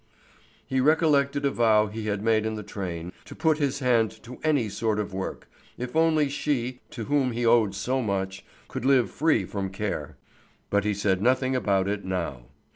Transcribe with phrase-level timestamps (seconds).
[0.65, 4.39] He recollected a vow he had made in the train, to put his hand to
[4.43, 9.11] any sort of work, if only she, to whom he owed so much, could live
[9.11, 10.17] free from care.
[10.71, 12.45] But he said nothing about it now.